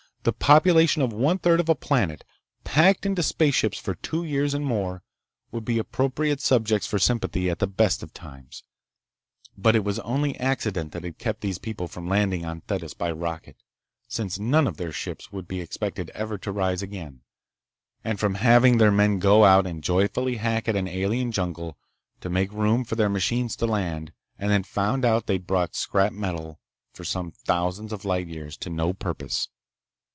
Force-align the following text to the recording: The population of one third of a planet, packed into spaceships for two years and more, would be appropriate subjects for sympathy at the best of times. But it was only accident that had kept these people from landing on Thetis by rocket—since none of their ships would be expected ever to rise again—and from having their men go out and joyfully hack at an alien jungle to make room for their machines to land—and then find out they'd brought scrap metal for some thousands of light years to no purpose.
The 0.23 0.31
population 0.33 1.01
of 1.01 1.11
one 1.11 1.39
third 1.39 1.59
of 1.59 1.67
a 1.67 1.73
planet, 1.73 2.23
packed 2.63 3.07
into 3.07 3.23
spaceships 3.23 3.79
for 3.79 3.95
two 3.95 4.23
years 4.23 4.53
and 4.53 4.63
more, 4.63 5.01
would 5.51 5.65
be 5.65 5.79
appropriate 5.79 6.39
subjects 6.41 6.85
for 6.85 6.99
sympathy 6.99 7.49
at 7.49 7.57
the 7.57 7.65
best 7.65 8.03
of 8.03 8.13
times. 8.13 8.63
But 9.57 9.75
it 9.75 9.83
was 9.83 9.97
only 10.01 10.39
accident 10.39 10.91
that 10.91 11.03
had 11.03 11.17
kept 11.17 11.41
these 11.41 11.57
people 11.57 11.87
from 11.87 12.07
landing 12.07 12.45
on 12.45 12.61
Thetis 12.61 12.93
by 12.93 13.09
rocket—since 13.09 14.37
none 14.37 14.67
of 14.67 14.77
their 14.77 14.91
ships 14.91 15.31
would 15.31 15.47
be 15.47 15.59
expected 15.59 16.11
ever 16.11 16.37
to 16.37 16.51
rise 16.51 16.83
again—and 16.83 18.19
from 18.19 18.35
having 18.35 18.77
their 18.77 18.91
men 18.91 19.17
go 19.17 19.43
out 19.43 19.65
and 19.65 19.83
joyfully 19.83 20.35
hack 20.37 20.67
at 20.67 20.75
an 20.75 20.87
alien 20.87 21.31
jungle 21.31 21.79
to 22.19 22.29
make 22.29 22.51
room 22.53 22.85
for 22.85 22.93
their 22.93 23.09
machines 23.09 23.55
to 23.55 23.65
land—and 23.65 24.51
then 24.51 24.61
find 24.61 25.03
out 25.03 25.25
they'd 25.25 25.47
brought 25.47 25.73
scrap 25.75 26.13
metal 26.13 26.59
for 26.93 27.03
some 27.03 27.31
thousands 27.31 27.91
of 27.91 28.05
light 28.05 28.27
years 28.27 28.55
to 28.55 28.69
no 28.69 28.93
purpose. 28.93 29.47